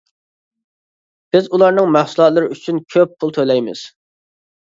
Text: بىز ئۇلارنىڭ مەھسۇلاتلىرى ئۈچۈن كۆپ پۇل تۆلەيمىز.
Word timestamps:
بىز 1.35 1.49
ئۇلارنىڭ 1.49 1.91
مەھسۇلاتلىرى 1.95 2.47
ئۈچۈن 2.55 2.81
كۆپ 2.95 3.13
پۇل 3.21 3.35
تۆلەيمىز. 3.37 3.85